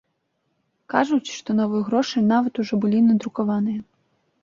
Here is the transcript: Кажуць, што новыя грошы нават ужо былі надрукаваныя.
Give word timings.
Кажуць, 0.93 1.33
што 1.35 1.57
новыя 1.61 1.87
грошы 1.91 2.25
нават 2.33 2.53
ужо 2.67 2.83
былі 2.87 3.07
надрукаваныя. 3.15 3.81